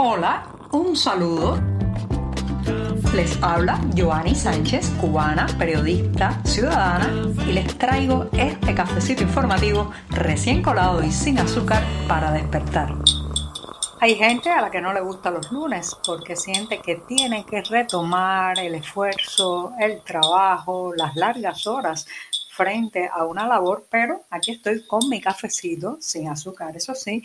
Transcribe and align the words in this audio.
Hola, 0.00 0.46
un 0.70 0.94
saludo. 0.94 1.58
Les 3.16 3.36
habla 3.42 3.80
Joanny 3.96 4.32
Sánchez, 4.32 4.90
cubana, 5.00 5.48
periodista, 5.58 6.40
ciudadana, 6.44 7.10
y 7.44 7.52
les 7.52 7.76
traigo 7.76 8.28
este 8.30 8.76
cafecito 8.76 9.24
informativo 9.24 9.90
recién 10.10 10.62
colado 10.62 11.02
y 11.02 11.10
sin 11.10 11.40
azúcar 11.40 11.82
para 12.06 12.30
despertar. 12.30 12.94
Hay 14.00 14.14
gente 14.14 14.50
a 14.50 14.60
la 14.60 14.70
que 14.70 14.80
no 14.80 14.92
le 14.92 15.00
gustan 15.00 15.34
los 15.34 15.50
lunes 15.50 15.96
porque 16.06 16.36
siente 16.36 16.80
que 16.80 17.02
tiene 17.08 17.44
que 17.44 17.60
retomar 17.62 18.56
el 18.60 18.76
esfuerzo, 18.76 19.72
el 19.80 20.00
trabajo, 20.02 20.94
las 20.94 21.16
largas 21.16 21.66
horas 21.66 22.06
frente 22.52 23.10
a 23.12 23.24
una 23.24 23.48
labor, 23.48 23.88
pero 23.90 24.22
aquí 24.30 24.52
estoy 24.52 24.86
con 24.86 25.08
mi 25.08 25.20
cafecito 25.20 25.96
sin 26.00 26.28
azúcar, 26.28 26.76
eso 26.76 26.94
sí, 26.94 27.20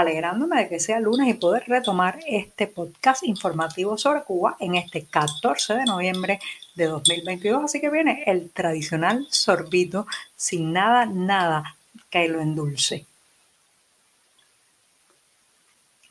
alegrándome 0.00 0.62
de 0.62 0.68
que 0.68 0.80
sea 0.80 1.00
lunes 1.00 1.28
y 1.28 1.34
poder 1.34 1.64
retomar 1.66 2.18
este 2.26 2.66
podcast 2.66 3.24
informativo 3.24 3.96
sobre 3.96 4.22
Cuba 4.22 4.56
en 4.60 4.74
este 4.74 5.04
14 5.04 5.74
de 5.74 5.84
noviembre 5.84 6.40
de 6.74 6.86
2022. 6.86 7.64
Así 7.64 7.80
que 7.80 7.90
viene 7.90 8.24
el 8.26 8.50
tradicional 8.50 9.26
sorbito 9.30 10.06
sin 10.34 10.72
nada, 10.72 11.06
nada 11.06 11.76
que 12.10 12.28
lo 12.28 12.40
endulce. 12.40 13.06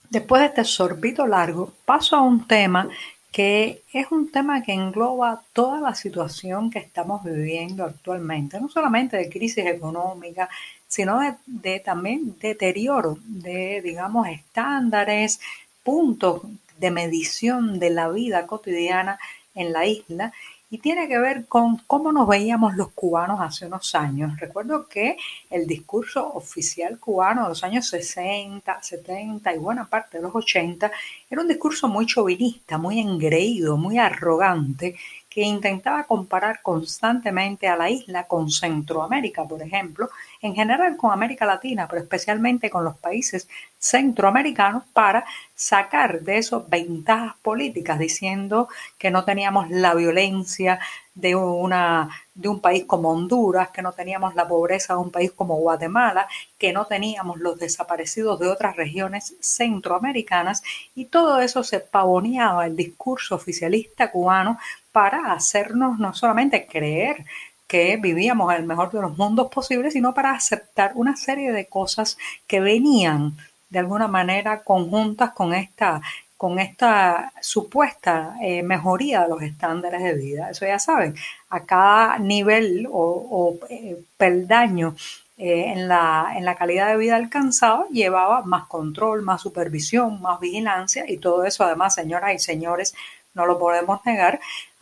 Después 0.10 0.42
de 0.42 0.48
este 0.48 0.64
sorbito 0.64 1.28
largo, 1.28 1.74
paso 1.86 2.16
a 2.16 2.22
un 2.22 2.48
tema 2.48 2.88
que 3.36 3.84
es 3.92 4.10
un 4.14 4.32
tema 4.32 4.64
que 4.64 4.72
engloba 4.72 5.44
toda 5.52 5.82
la 5.82 5.94
situación 5.94 6.70
que 6.70 6.80
estamos 6.80 7.22
viviendo 7.22 7.84
actualmente, 7.84 8.62
no 8.62 8.70
solamente 8.70 9.18
de 9.18 9.30
crisis 9.30 9.66
económica, 9.66 10.48
sino 10.88 11.20
de, 11.46 11.82
también 11.82 12.38
deterioro 12.40 13.18
de, 13.26 13.82
digamos, 13.82 14.30
estándares, 14.30 15.42
puntos 15.84 16.44
de 16.78 16.92
medición 16.92 17.78
de 17.78 17.90
la 17.90 18.08
vida 18.08 18.48
cotidiana 18.48 19.20
en 19.54 19.74
la 19.74 19.86
isla 19.86 20.32
y 20.76 20.78
tiene 20.80 21.08
que 21.08 21.18
ver 21.18 21.46
con 21.46 21.78
cómo 21.88 22.12
nos 22.12 22.28
veíamos 22.28 22.76
los 22.76 22.92
cubanos 22.92 23.40
hace 23.40 23.66
unos 23.66 23.96
años. 23.96 24.38
Recuerdo 24.38 24.90
que 24.90 25.16
el 25.50 25.66
discurso 25.66 26.34
oficial 26.34 27.00
cubano 27.00 27.44
de 27.44 27.50
los 27.50 27.64
años 27.64 27.88
60, 27.88 28.84
70 28.84 29.56
y 29.56 29.58
buena 29.58 29.86
parte 29.86 30.18
de 30.18 30.24
los 30.24 30.36
80 30.36 30.92
era 31.30 31.42
un 31.42 31.48
discurso 31.48 31.88
muy 31.88 32.06
chauvinista, 32.06 32.78
muy 32.78 33.00
engreído, 33.00 33.78
muy 33.78 33.98
arrogante, 34.00 34.98
que 35.36 35.42
intentaba 35.42 36.06
comparar 36.06 36.62
constantemente 36.62 37.68
a 37.68 37.76
la 37.76 37.90
isla 37.90 38.24
con 38.24 38.50
Centroamérica, 38.50 39.44
por 39.44 39.62
ejemplo, 39.62 40.10
en 40.42 40.56
general 40.56 40.96
con 40.96 41.12
América 41.12 41.46
Latina, 41.46 41.90
pero 41.90 42.02
especialmente 42.02 42.70
con 42.70 42.86
los 42.86 42.96
países 42.96 43.50
centroamericanos 43.78 44.84
para 44.94 45.26
sacar 45.54 46.22
de 46.22 46.38
eso 46.38 46.66
ventajas 46.70 47.36
políticas, 47.42 48.00
diciendo 48.00 48.70
que 48.98 49.12
no 49.12 49.26
teníamos 49.26 49.70
la 49.70 49.94
violencia 49.94 50.80
de, 51.14 51.36
una, 51.36 52.10
de 52.34 52.48
un 52.48 52.62
país 52.62 52.86
como 52.86 53.12
Honduras, 53.12 53.72
que 53.72 53.82
no 53.82 53.92
teníamos 53.92 54.36
la 54.36 54.48
pobreza 54.48 54.94
de 54.94 55.00
un 55.00 55.12
país 55.12 55.34
como 55.34 55.58
Guatemala, 55.58 56.28
que 56.58 56.72
no 56.72 56.86
teníamos 56.86 57.40
los 57.40 57.60
desaparecidos 57.60 58.40
de 58.40 58.48
otras 58.48 58.78
regiones 58.78 59.36
centroamericanas 59.42 60.64
y 60.96 61.06
todo 61.06 61.42
eso 61.42 61.62
se 61.64 61.82
pavoneaba 61.82 62.66
el 62.66 62.76
discurso 62.78 63.36
oficialista 63.36 64.12
cubano 64.12 64.58
para 64.96 65.34
hacernos 65.34 66.00
no 66.00 66.14
solamente 66.14 66.68
creer 66.68 67.26
que 67.68 67.98
vivíamos 67.98 68.54
el 68.54 68.64
mejor 68.64 68.94
de 68.94 69.02
los 69.02 69.18
mundos 69.18 69.50
posibles, 69.52 69.92
sino 69.92 70.14
para 70.14 70.32
aceptar 70.32 70.94
una 70.96 71.18
serie 71.18 71.52
de 71.52 71.66
cosas 71.66 72.18
que 72.48 72.62
venían 72.62 73.36
de 73.70 73.80
alguna 73.80 74.08
manera 74.08 74.64
conjuntas 74.64 75.32
con 75.34 75.54
esta, 75.54 76.02
con 76.38 76.60
esta 76.60 77.34
supuesta 77.42 78.38
eh, 78.42 78.64
mejoría 78.64 79.24
de 79.24 79.28
los 79.28 79.42
estándares 79.42 80.02
de 80.02 80.14
vida. 80.14 80.50
Eso 80.50 80.66
ya 80.66 80.80
saben, 80.80 81.14
a 81.50 81.66
cada 81.66 82.18
nivel 82.18 82.88
o, 82.90 83.60
eh, 83.70 83.98
peldaño 84.16 84.96
eh, 85.38 85.74
en, 85.74 85.90
la, 85.90 86.36
en 86.38 86.46
la 86.46 86.56
calidad 86.56 86.88
de 86.88 86.96
vida 86.96 87.18
alcanzado 87.18 87.90
llevaba 87.90 88.44
más 88.44 88.68
control, 88.68 89.24
más 89.24 89.42
supervisión, 89.42 90.22
más 90.22 90.40
vigilancia 90.40 91.04
y 91.06 91.18
todo 91.18 91.44
eso 91.44 91.66
además, 91.66 91.96
señoras 91.96 92.34
y 92.34 92.40
señores, 92.40 92.96
no 93.36 93.46
lo 93.46 93.60
podemos 93.60 94.04
negar, 94.06 94.40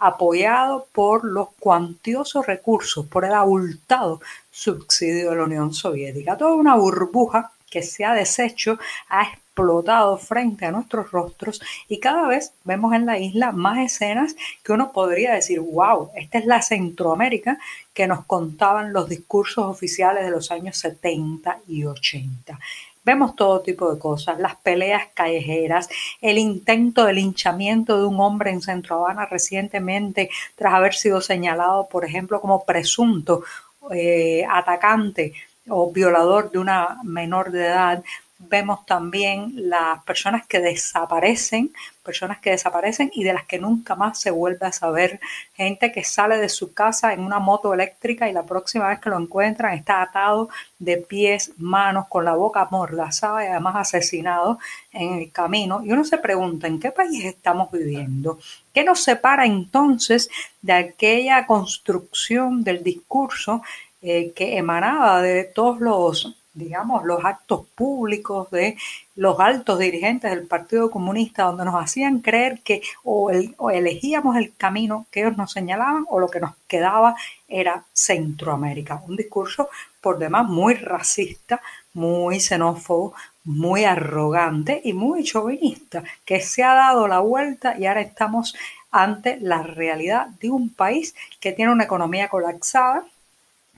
apoyado 0.08 0.88
por 0.92 1.24
los 1.24 1.50
cuantiosos 1.60 2.46
recursos, 2.46 3.06
por 3.08 3.24
el 3.24 3.34
abultado 3.34 4.20
subsidio 4.52 5.30
de 5.30 5.36
la 5.38 5.44
Unión 5.46 5.74
Soviética. 5.74 6.38
Toda 6.38 6.56
una 6.56 6.76
burbuja 6.76 7.52
que 7.72 7.82
se 7.82 8.06
ha 8.06 8.14
deshecho, 8.14 8.78
ha 9.10 9.24
explotado 9.24 10.18
frente 10.18 10.66
a 10.66 10.72
nuestros 10.72 11.10
rostros 11.12 11.62
y 11.88 12.00
cada 12.00 12.28
vez 12.28 12.54
vemos 12.64 12.94
en 12.94 13.06
la 13.06 13.18
isla 13.18 13.52
más 13.52 13.80
escenas 13.80 14.36
que 14.64 14.74
uno 14.74 14.92
podría 14.92 15.34
decir, 15.34 15.60
wow, 15.60 16.12
esta 16.16 16.38
es 16.38 16.46
la 16.46 16.62
Centroamérica 16.62 17.58
que 17.94 18.06
nos 18.06 18.26
contaban 18.26 18.94
los 18.94 19.08
discursos 19.08 19.66
oficiales 19.66 20.26
de 20.26 20.32
los 20.32 20.52
años 20.52 20.78
70 20.78 21.60
y 21.68 21.86
80. 21.86 22.60
Vemos 23.06 23.36
todo 23.36 23.62
tipo 23.62 23.94
de 23.94 24.00
cosas, 24.00 24.40
las 24.40 24.56
peleas 24.56 25.08
callejeras, 25.14 25.90
el 26.22 26.38
intento 26.38 27.06
de 27.06 27.14
linchamiento 27.14 28.00
de 28.00 28.06
un 28.06 28.20
hombre 28.20 28.52
en 28.52 28.62
Centro 28.62 28.96
Habana 28.96 29.26
recientemente 29.26 30.30
tras 30.56 30.74
haber 30.74 30.94
sido 30.94 31.20
señalado, 31.20 31.88
por 31.90 32.06
ejemplo, 32.06 32.40
como 32.40 32.64
presunto 32.64 33.44
eh, 33.92 34.46
atacante 34.50 35.34
o 35.70 35.92
violador 35.92 36.52
de 36.52 36.60
una 36.60 37.00
menor 37.04 37.52
de 37.52 37.66
edad, 37.66 38.04
vemos 38.50 38.86
también 38.86 39.54
las 39.56 40.04
personas 40.04 40.46
que 40.48 40.60
desaparecen, 40.60 41.72
personas 42.04 42.40
que 42.40 42.52
desaparecen 42.52 43.12
y 43.14 43.24
de 43.24 43.34
las 43.34 43.46
que 43.46 43.60
nunca 43.60 43.96
más 43.96 44.20
se 44.20 44.32
vuelve 44.32 44.66
a 44.66 44.72
saber, 44.72 45.20
gente 45.54 45.92
que 45.92 46.04
sale 46.04 46.38
de 46.38 46.50
su 46.50 46.74
casa 46.74 47.14
en 47.14 47.22
una 47.22 47.40
moto 47.40 47.74
eléctrica 47.74 48.30
y 48.30 48.34
la 48.34 48.44
próxima 48.44 48.90
vez 48.90 49.00
que 49.00 49.10
lo 49.10 49.20
encuentran 49.20 49.74
está 49.74 50.02
atado 50.02 50.50
de 50.80 50.98
pies, 50.98 51.54
manos, 51.58 52.08
con 52.08 52.26
la 52.26 52.36
boca 52.36 52.68
mordazada 52.70 53.44
y 53.44 53.48
además 53.48 53.76
asesinado 53.76 54.60
en 54.92 55.14
el 55.20 55.32
camino. 55.32 55.82
Y 55.84 55.92
uno 55.92 56.04
se 56.04 56.18
pregunta, 56.18 56.68
¿en 56.68 56.80
qué 56.80 56.92
país 56.92 57.24
estamos 57.26 57.72
viviendo? 57.72 58.40
¿Qué 58.74 58.84
nos 58.84 59.02
separa 59.04 59.46
entonces 59.46 60.30
de 60.62 60.74
aquella 60.74 61.46
construcción 61.46 62.64
del 62.64 62.84
discurso 62.84 63.62
eh, 64.02 64.34
que 64.36 64.58
emanaba 64.58 65.22
de 65.22 65.46
todos 65.46 65.80
los 65.80 66.43
digamos, 66.54 67.04
los 67.04 67.24
actos 67.26 67.66
públicos 67.76 68.50
de 68.52 68.78
los 69.16 69.40
altos 69.40 69.80
dirigentes 69.80 70.32
del 70.32 70.48
Partido 70.48 70.92
Comunista, 70.92 71.44
donde 71.44 71.66
nos 71.66 71.76
hacían 71.76 72.20
creer 72.20 72.62
que 72.62 72.82
o, 73.04 73.32
elegíamos 73.72 74.36
el 74.38 74.56
camino 74.56 75.06
que 75.12 75.22
ellos 75.22 75.38
nos 75.38 75.52
señalaban 75.52 76.06
o 76.10 76.20
lo 76.20 76.28
que 76.28 76.40
nos 76.40 76.56
quedaba 76.68 77.16
era 77.48 77.86
Centroamérica. 77.94 79.02
Un 79.08 79.16
discurso 79.16 79.70
por 80.02 80.20
demás 80.20 80.48
muy 80.48 80.76
racista, 80.76 81.62
muy 81.94 82.40
xenófobo, 82.40 83.14
muy 83.44 83.84
arrogante 83.84 84.82
y 84.84 84.94
muy 84.94 85.24
chauvinista, 85.24 86.04
que 86.26 86.40
se 86.40 86.64
ha 86.64 86.74
dado 86.74 87.08
la 87.08 87.20
vuelta 87.20 87.78
y 87.78 87.86
ahora 87.86 88.02
estamos 88.02 88.56
ante 88.92 89.40
la 89.40 89.64
realidad 89.64 90.28
de 90.40 90.50
un 90.52 90.70
país 90.70 91.16
que 91.40 91.52
tiene 91.52 91.72
una 91.72 91.86
economía 91.86 92.30
colapsada, 92.30 93.06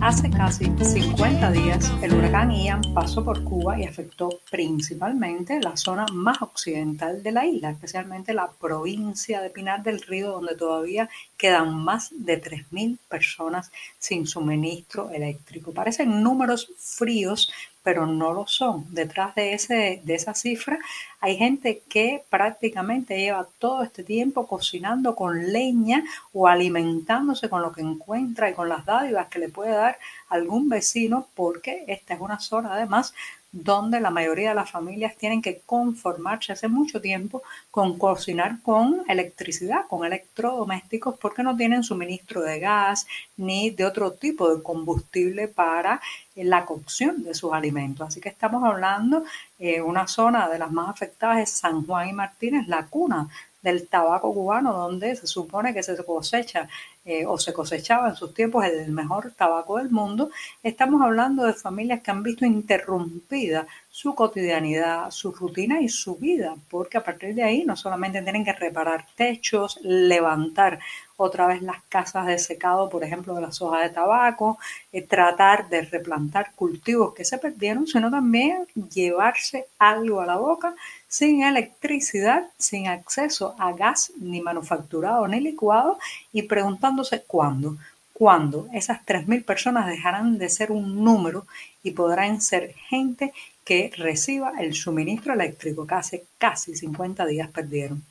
Hace 0.00 0.28
casi 0.30 0.66
50 0.66 1.50
días, 1.52 1.90
el 2.02 2.12
huracán 2.12 2.50
Ian 2.50 2.82
pasó 2.92 3.24
por 3.24 3.42
Cuba 3.42 3.78
y 3.78 3.84
afectó 3.84 4.28
principalmente 4.50 5.60
la 5.60 5.76
zona 5.76 6.04
más 6.12 6.42
occidental 6.42 7.22
de 7.22 7.32
la 7.32 7.46
isla, 7.46 7.70
especialmente 7.70 8.34
la 8.34 8.50
provincia 8.50 9.40
de 9.40 9.50
Pinar 9.50 9.82
del 9.82 10.02
Río, 10.02 10.32
donde 10.32 10.56
todavía 10.56 11.08
quedan 11.36 11.74
más 11.82 12.10
de 12.12 12.42
3.000 12.42 12.98
personas 13.08 13.70
sin 13.98 14.26
suministro 14.26 15.10
eléctrico. 15.10 15.72
Parecen 15.72 16.22
números 16.22 16.70
fríos, 16.76 17.50
pero 17.84 18.06
no 18.06 18.32
lo 18.32 18.46
son. 18.48 18.86
Detrás 18.92 19.34
de, 19.36 19.52
ese, 19.52 20.00
de 20.02 20.14
esa 20.14 20.34
cifra 20.34 20.78
hay 21.20 21.36
gente 21.36 21.82
que 21.88 22.24
prácticamente 22.30 23.16
lleva 23.16 23.46
todo 23.58 23.84
este 23.84 24.02
tiempo 24.02 24.46
cocinando 24.48 25.14
con 25.14 25.52
leña 25.52 26.02
o 26.32 26.48
alimentándose 26.48 27.48
con 27.48 27.62
lo 27.62 27.72
que 27.72 27.82
encuentra 27.82 28.50
y 28.50 28.54
con 28.54 28.68
las 28.68 28.84
dádivas 28.86 29.28
que 29.28 29.38
le 29.38 29.50
puede 29.50 29.72
dar 29.72 29.98
algún 30.28 30.68
vecino, 30.68 31.28
porque 31.34 31.84
esta 31.86 32.14
es 32.14 32.20
una 32.20 32.40
zona 32.40 32.74
además 32.74 33.14
donde 33.54 34.00
la 34.00 34.10
mayoría 34.10 34.48
de 34.48 34.56
las 34.56 34.72
familias 34.72 35.16
tienen 35.16 35.40
que 35.40 35.60
conformarse 35.64 36.52
hace 36.52 36.66
mucho 36.66 37.00
tiempo 37.00 37.44
con 37.70 37.96
cocinar 37.96 38.60
con 38.62 39.04
electricidad, 39.08 39.86
con 39.88 40.04
electrodomésticos, 40.04 41.16
porque 41.18 41.44
no 41.44 41.56
tienen 41.56 41.84
suministro 41.84 42.42
de 42.42 42.58
gas 42.58 43.06
ni 43.36 43.70
de 43.70 43.84
otro 43.84 44.10
tipo 44.14 44.52
de 44.52 44.60
combustible 44.60 45.46
para 45.46 46.00
la 46.34 46.64
cocción 46.64 47.22
de 47.22 47.32
sus 47.32 47.52
alimentos. 47.52 48.08
Así 48.08 48.20
que 48.20 48.28
estamos 48.28 48.64
hablando 48.64 49.24
eh, 49.60 49.80
una 49.80 50.08
zona 50.08 50.48
de 50.48 50.58
las 50.58 50.72
más 50.72 50.88
afectadas 50.88 51.38
es 51.38 51.50
San 51.50 51.86
Juan 51.86 52.08
y 52.08 52.12
Martínez, 52.12 52.66
la 52.66 52.86
cuna 52.86 53.28
del 53.62 53.86
tabaco 53.86 54.34
cubano, 54.34 54.72
donde 54.72 55.14
se 55.14 55.28
supone 55.28 55.72
que 55.72 55.84
se 55.84 55.96
cosecha 56.04 56.68
eh, 57.04 57.26
o 57.26 57.38
se 57.38 57.52
cosechaba 57.52 58.08
en 58.08 58.16
sus 58.16 58.32
tiempos 58.32 58.64
el 58.64 58.90
mejor 58.92 59.32
tabaco 59.32 59.78
del 59.78 59.90
mundo, 59.90 60.30
estamos 60.62 61.02
hablando 61.02 61.44
de 61.44 61.52
familias 61.52 62.00
que 62.00 62.10
han 62.10 62.22
visto 62.22 62.44
interrumpida 62.46 63.66
su 63.94 64.12
cotidianidad, 64.12 65.12
su 65.12 65.30
rutina 65.30 65.80
y 65.80 65.88
su 65.88 66.16
vida, 66.16 66.56
porque 66.68 66.98
a 66.98 67.04
partir 67.04 67.32
de 67.32 67.44
ahí 67.44 67.64
no 67.64 67.76
solamente 67.76 68.20
tienen 68.22 68.44
que 68.44 68.52
reparar 68.52 69.06
techos, 69.14 69.78
levantar 69.82 70.80
otra 71.16 71.46
vez 71.46 71.62
las 71.62 71.80
casas 71.84 72.26
de 72.26 72.40
secado, 72.40 72.90
por 72.90 73.04
ejemplo, 73.04 73.36
de 73.36 73.42
las 73.42 73.62
hojas 73.62 73.84
de 73.84 73.90
tabaco, 73.90 74.58
eh, 74.92 75.02
tratar 75.02 75.68
de 75.68 75.82
replantar 75.82 76.54
cultivos 76.56 77.14
que 77.14 77.24
se 77.24 77.38
perdieron, 77.38 77.86
sino 77.86 78.10
también 78.10 78.66
llevarse 78.92 79.68
algo 79.78 80.20
a 80.20 80.26
la 80.26 80.38
boca 80.38 80.74
sin 81.06 81.44
electricidad, 81.44 82.48
sin 82.58 82.88
acceso 82.88 83.54
a 83.60 83.72
gas 83.74 84.10
ni 84.18 84.40
manufacturado 84.40 85.28
ni 85.28 85.38
licuado 85.38 85.98
y 86.32 86.42
preguntándose 86.42 87.22
cuándo, 87.28 87.76
cuándo 88.12 88.66
esas 88.72 89.06
3.000 89.06 89.44
personas 89.44 89.86
dejarán 89.86 90.36
de 90.36 90.48
ser 90.48 90.72
un 90.72 91.04
número 91.04 91.46
y 91.84 91.92
podrán 91.92 92.40
ser 92.40 92.74
gente 92.88 93.32
que 93.64 93.90
reciba 93.96 94.52
el 94.60 94.74
suministro 94.74 95.32
eléctrico 95.32 95.86
que 95.86 95.94
hace 95.94 96.24
casi 96.38 96.76
50 96.76 97.26
días 97.26 97.50
perdieron. 97.50 98.02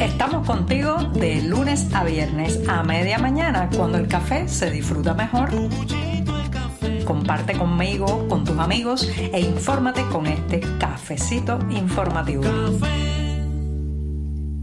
Estamos 0.00 0.46
contigo 0.46 0.96
de 1.14 1.42
lunes 1.42 1.86
a 1.94 2.04
viernes 2.04 2.60
a 2.68 2.82
media 2.82 3.18
mañana 3.18 3.68
cuando 3.76 3.98
el 3.98 4.08
café 4.08 4.48
se 4.48 4.70
disfruta 4.70 5.14
mejor. 5.14 5.50
Comparte 7.04 7.56
conmigo, 7.56 8.28
con 8.28 8.44
tus 8.44 8.58
amigos 8.58 9.08
e 9.32 9.40
infórmate 9.40 10.02
con 10.08 10.26
este 10.26 10.60
cafecito 10.78 11.58
informativo. 11.70 12.42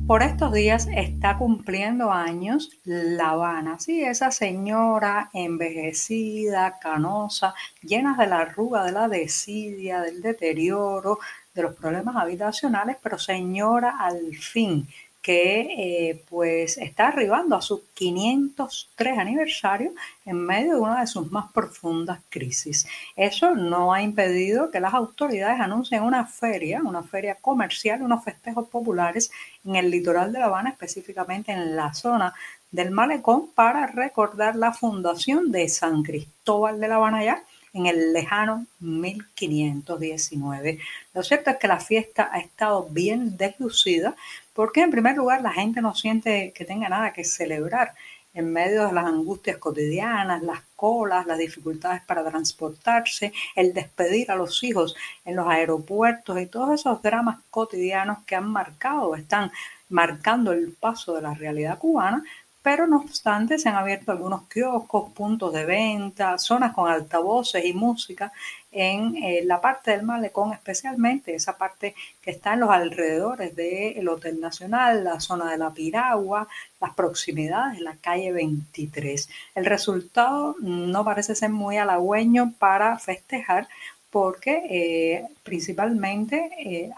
Por 0.08 0.22
estos 0.22 0.54
días 0.54 0.88
está 0.96 1.36
cumpliendo 1.40 2.12
años 2.12 2.70
La 2.84 3.32
Habana, 3.32 3.80
sí, 3.80 4.04
esa 4.04 4.30
señora 4.30 5.32
envejecida, 5.34 6.78
canosa, 6.78 7.56
llena 7.82 8.16
de 8.16 8.28
la 8.28 8.42
arruga, 8.42 8.84
de 8.84 8.92
la 8.92 9.08
desidia, 9.08 10.02
del 10.02 10.22
deterioro, 10.22 11.18
de 11.56 11.64
los 11.64 11.76
problemas 11.76 12.18
habitacionales, 12.18 12.98
pero 13.02 13.18
señora 13.18 13.98
al 14.00 14.36
fin 14.36 14.88
que 15.26 15.62
eh, 15.62 16.24
pues 16.30 16.78
está 16.78 17.08
arribando 17.08 17.56
a 17.56 17.62
su 17.64 17.84
503 17.96 19.18
aniversario 19.18 19.92
en 20.24 20.38
medio 20.38 20.76
de 20.76 20.82
una 20.82 21.00
de 21.00 21.08
sus 21.08 21.32
más 21.32 21.52
profundas 21.52 22.20
crisis. 22.30 22.86
Eso 23.16 23.56
no 23.56 23.92
ha 23.92 24.04
impedido 24.04 24.70
que 24.70 24.80
las 24.80 24.94
autoridades 24.94 25.60
anuncien 25.60 26.04
una 26.04 26.28
feria, 26.28 26.84
una 26.84 27.02
feria 27.02 27.34
comercial, 27.42 28.04
unos 28.04 28.24
festejos 28.24 28.68
populares 28.68 29.32
en 29.66 29.76
el 29.78 29.90
litoral 29.90 30.32
de 30.32 30.38
La 30.38 30.46
Habana, 30.46 30.70
específicamente 30.70 31.52
en 31.52 31.76
la 31.76 31.96
zona 31.96 32.36
del 32.70 32.92
malecón, 32.92 33.50
para 33.56 33.88
recordar 33.88 34.56
la 34.56 34.74
fundación 34.74 35.52
de 35.52 35.68
San 35.70 36.04
Cristóbal 36.04 36.80
de 36.80 36.88
La 36.88 36.98
Habana 36.98 37.24
ya 37.24 37.42
en 37.74 37.88
el 37.88 38.14
lejano 38.14 38.68
1519. 38.80 40.78
Lo 41.16 41.24
cierto 41.24 41.50
es 41.50 41.58
que 41.58 41.68
la 41.68 41.80
fiesta 41.80 42.30
ha 42.32 42.38
estado 42.40 42.88
bien 42.90 43.36
deslucida 43.38 44.16
porque 44.56 44.82
en 44.82 44.90
primer 44.90 45.18
lugar 45.18 45.42
la 45.42 45.52
gente 45.52 45.82
no 45.82 45.94
siente 45.94 46.54
que 46.54 46.64
tenga 46.64 46.88
nada 46.88 47.12
que 47.12 47.26
celebrar 47.26 47.94
en 48.34 48.52
medio 48.52 48.88
de 48.88 48.94
las 48.94 49.06
angustias 49.06 49.58
cotidianas, 49.58 50.44
las 50.44 50.62
colas, 50.76 51.26
las 51.26 51.38
dificultades 51.38 52.02
para 52.04 52.24
transportarse, 52.24 53.34
el 53.56 53.74
despedir 53.74 54.32
a 54.32 54.36
los 54.36 54.64
hijos 54.64 54.96
en 55.26 55.36
los 55.36 55.48
aeropuertos 55.48 56.40
y 56.40 56.46
todos 56.46 56.80
esos 56.80 57.02
dramas 57.02 57.40
cotidianos 57.50 58.20
que 58.26 58.36
han 58.36 58.50
marcado, 58.50 59.16
están 59.16 59.52
marcando 59.90 60.54
el 60.54 60.72
paso 60.72 61.16
de 61.16 61.22
la 61.22 61.34
realidad 61.34 61.78
cubana, 61.78 62.24
pero 62.66 62.88
no 62.88 62.98
obstante 62.98 63.60
se 63.60 63.70
han 63.70 63.76
abierto 63.76 64.12
algunos 64.12 64.48
kioscos, 64.48 65.12
puntos 65.12 65.54
de 65.54 65.66
venta, 65.66 66.40
zonas 66.40 66.74
con 66.74 66.90
altavoces 66.90 67.64
y 67.64 67.74
música 67.74 68.32
en 68.72 69.16
eh, 69.18 69.44
la 69.46 69.62
parte 69.62 69.92
del 69.92 70.02
malecón, 70.02 70.52
especialmente 70.52 71.36
esa 71.36 71.60
parte 71.60 71.94
que 72.24 72.32
está 72.32 72.54
en 72.54 72.62
los 72.62 72.72
alrededores 72.72 73.56
del 73.56 74.10
Hotel 74.10 74.40
Nacional, 74.40 75.04
la 75.04 75.20
zona 75.20 75.52
de 75.52 75.60
la 75.60 75.72
Piragua, 75.76 76.48
las 76.82 76.96
proximidades 76.96 77.78
de 77.78 77.84
la 77.84 77.98
calle 77.98 78.32
23. 78.32 79.30
El 79.54 79.66
resultado 79.66 80.56
no 80.60 81.06
parece 81.06 81.36
ser 81.36 81.52
muy 81.52 81.78
halagüeño 81.78 82.54
para 82.58 82.98
festejar 82.98 83.68
porque 84.16 84.62
eh, 84.70 85.28
principalmente 85.44 86.50
eh, 86.58 86.90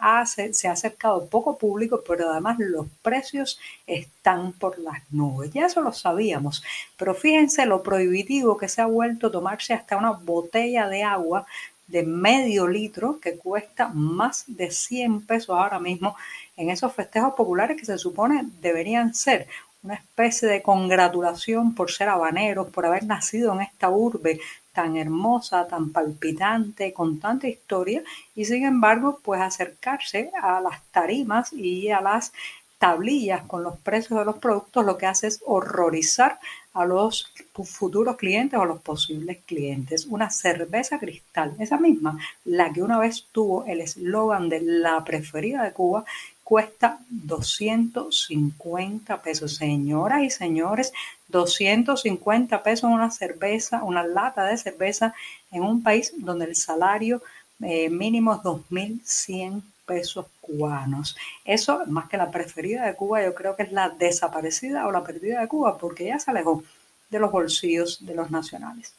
se 0.52 0.68
ha 0.68 0.72
acercado 0.72 1.26
poco 1.26 1.58
público, 1.58 2.04
pero 2.08 2.30
además 2.30 2.58
los 2.60 2.86
precios 3.02 3.60
están 3.88 4.54
por 4.54 4.78
las 4.78 5.02
nubes. 5.10 5.50
Ya 5.52 5.66
eso 5.66 5.82
lo 5.82 5.94
sabíamos, 5.94 6.64
pero 6.96 7.16
fíjense 7.16 7.66
lo 7.66 7.82
prohibitivo 7.82 8.56
que 8.56 8.70
se 8.70 8.84
ha 8.84 8.86
vuelto 8.86 9.32
tomarse 9.32 9.74
hasta 9.74 9.98
una 9.98 10.12
botella 10.12 10.88
de 10.90 11.02
agua 11.02 11.48
de 11.88 12.04
medio 12.04 12.68
litro 12.68 13.20
que 13.20 13.36
cuesta 13.36 13.88
más 13.88 14.44
de 14.46 14.70
100 14.70 15.26
pesos 15.26 15.58
ahora 15.58 15.80
mismo 15.80 16.16
en 16.56 16.70
esos 16.70 16.94
festejos 16.94 17.34
populares 17.34 17.80
que 17.80 17.86
se 17.86 17.98
supone 17.98 18.48
deberían 18.62 19.16
ser 19.16 19.48
una 19.82 19.96
especie 19.96 20.48
de 20.48 20.62
congratulación 20.62 21.74
por 21.74 21.90
ser 21.92 22.10
habaneros, 22.10 22.68
por 22.68 22.86
haber 22.86 23.06
nacido 23.06 23.54
en 23.54 23.62
esta 23.62 23.90
urbe 23.90 24.40
tan 24.78 24.96
hermosa, 24.96 25.68
tan 25.68 25.90
palpitante, 25.92 26.94
con 26.94 27.20
tanta 27.20 27.48
historia, 27.48 28.04
y 28.36 28.46
sin 28.46 28.64
embargo, 28.64 29.20
pues 29.24 29.42
acercarse 29.42 30.30
a 30.40 30.62
las 30.62 30.84
tarimas 30.92 31.52
y 31.52 31.90
a 31.90 32.00
las 32.00 32.32
tablillas 32.78 33.42
con 33.48 33.64
los 33.64 33.80
precios 33.80 34.20
de 34.20 34.26
los 34.26 34.38
productos, 34.38 34.86
lo 34.86 34.96
que 35.00 35.08
hace 35.08 35.26
es 35.26 35.42
horrorizar 35.48 36.38
a 36.76 36.86
los 36.86 37.34
futuros 37.64 38.18
clientes 38.18 38.60
o 38.60 38.66
los 38.66 38.80
posibles 38.84 39.40
clientes. 39.48 40.06
Una 40.06 40.30
cerveza 40.30 41.00
cristal, 41.00 41.56
esa 41.58 41.80
misma, 41.80 42.20
la 42.46 42.72
que 42.72 42.84
una 42.84 43.00
vez 43.00 43.26
tuvo 43.32 43.66
el 43.66 43.82
eslogan 43.82 44.48
de 44.48 44.62
la 44.62 45.04
preferida 45.04 45.64
de 45.64 45.74
Cuba, 45.74 46.06
cuesta 46.48 47.00
250 47.10 49.22
pesos. 49.22 49.56
Señoras 49.56 50.24
y 50.24 50.30
señores, 50.30 50.94
250 51.28 52.64
pesos 52.64 52.90
una 52.90 53.12
cerveza, 53.12 53.84
una 53.84 54.08
lata 54.08 54.46
de 54.46 54.56
cerveza 54.56 55.14
en 55.52 55.64
un 55.64 55.84
país 55.84 56.14
donde 56.16 56.46
el 56.46 56.56
salario 56.56 57.22
eh, 57.62 57.90
mínimo 57.90 58.36
es 58.36 58.40
2.100 58.40 59.62
pesos 59.86 60.28
cubanos. 60.40 61.18
Eso, 61.44 61.82
más 61.88 62.08
que 62.08 62.16
la 62.16 62.32
preferida 62.32 62.86
de 62.86 62.96
Cuba, 62.96 63.26
yo 63.26 63.36
creo 63.36 63.58
que 63.58 63.64
es 63.64 63.74
la 63.74 63.90
desaparecida 63.90 64.88
o 64.88 64.92
la 64.94 65.04
perdida 65.04 65.42
de 65.42 65.50
Cuba, 65.50 65.78
porque 65.78 66.06
ya 66.06 66.18
se 66.18 66.32
alejó 66.32 66.64
de 67.10 67.20
los 67.20 67.30
bolsillos 67.30 68.06
de 68.06 68.16
los 68.16 68.32
nacionales. 68.32 68.94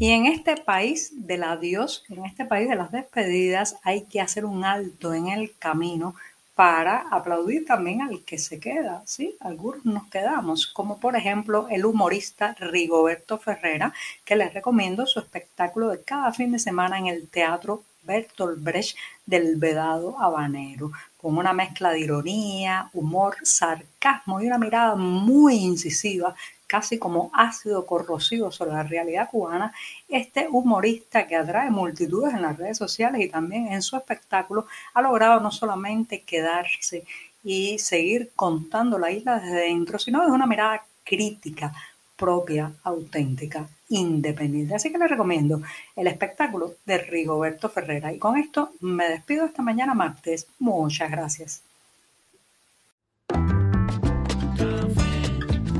Y 0.00 0.12
en 0.12 0.24
este 0.24 0.56
país 0.56 1.12
del 1.14 1.44
adiós, 1.44 2.06
en 2.08 2.24
este 2.24 2.46
país 2.46 2.70
de 2.70 2.74
las 2.74 2.90
despedidas, 2.90 3.76
hay 3.82 4.06
que 4.06 4.22
hacer 4.22 4.46
un 4.46 4.64
alto 4.64 5.12
en 5.12 5.28
el 5.28 5.54
camino 5.58 6.14
para 6.54 7.00
aplaudir 7.10 7.66
también 7.66 8.00
al 8.00 8.24
que 8.24 8.38
se 8.38 8.58
queda, 8.58 9.02
¿sí? 9.04 9.36
Algunos 9.40 9.84
nos 9.84 10.08
quedamos, 10.08 10.66
como 10.66 10.98
por 10.98 11.16
ejemplo 11.16 11.68
el 11.70 11.84
humorista 11.84 12.56
Rigoberto 12.58 13.36
Ferrera, 13.36 13.92
que 14.24 14.36
les 14.36 14.54
recomiendo 14.54 15.04
su 15.04 15.18
espectáculo 15.18 15.90
de 15.90 16.02
cada 16.02 16.32
fin 16.32 16.50
de 16.52 16.58
semana 16.58 16.98
en 16.98 17.08
el 17.08 17.28
Teatro 17.28 17.82
Bertolt 18.02 18.62
Brecht 18.62 18.96
del 19.26 19.56
Vedado 19.56 20.18
Habanero, 20.20 20.90
con 21.16 21.36
una 21.36 21.52
mezcla 21.52 21.90
de 21.90 22.00
ironía, 22.00 22.90
humor, 22.92 23.36
sarcasmo 23.42 24.40
y 24.40 24.46
una 24.46 24.58
mirada 24.58 24.96
muy 24.96 25.56
incisiva 25.56 26.34
casi 26.66 26.98
como 26.98 27.30
ácido 27.34 27.84
corrosivo 27.84 28.52
sobre 28.52 28.72
la 28.72 28.84
realidad 28.84 29.28
cubana, 29.28 29.72
este 30.08 30.46
humorista 30.48 31.26
que 31.26 31.34
atrae 31.34 31.68
multitudes 31.68 32.32
en 32.32 32.42
las 32.42 32.56
redes 32.56 32.78
sociales 32.78 33.20
y 33.20 33.28
también 33.28 33.72
en 33.72 33.82
su 33.82 33.96
espectáculo 33.96 34.66
ha 34.94 35.02
logrado 35.02 35.40
no 35.40 35.50
solamente 35.50 36.22
quedarse 36.22 37.04
y 37.42 37.78
seguir 37.80 38.30
contando 38.36 38.98
la 39.00 39.10
isla 39.10 39.40
desde 39.40 39.62
dentro, 39.62 39.98
sino 39.98 40.20
desde 40.20 40.32
una 40.32 40.46
mirada 40.46 40.84
crítica, 41.02 41.72
propia, 42.20 42.70
auténtica, 42.84 43.66
independiente. 43.88 44.74
Así 44.74 44.92
que 44.92 44.98
les 44.98 45.08
recomiendo 45.08 45.62
el 45.96 46.06
espectáculo 46.06 46.74
de 46.84 46.98
Rigoberto 46.98 47.70
Ferrera. 47.70 48.12
Y 48.12 48.18
con 48.18 48.36
esto 48.36 48.72
me 48.80 49.08
despido 49.08 49.46
esta 49.46 49.62
mañana 49.62 49.94
martes. 49.94 50.46
Muchas 50.58 51.10
gracias. 51.10 51.62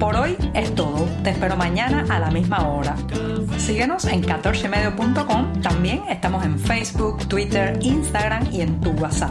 Por 0.00 0.16
hoy 0.16 0.35
es 0.54 0.75
todo. 0.75 1.06
Te 1.23 1.30
espero 1.30 1.56
mañana 1.56 2.06
a 2.09 2.18
la 2.18 2.30
misma 2.30 2.66
hora. 2.66 2.97
Síguenos 3.59 4.06
en 4.06 4.23
14medio.com. 4.23 5.61
También 5.61 6.04
estamos 6.09 6.42
en 6.42 6.59
Facebook, 6.59 7.28
Twitter, 7.28 7.78
Instagram 7.82 8.50
y 8.50 8.62
en 8.62 8.80
tu 8.80 8.92
WhatsApp. 8.92 9.30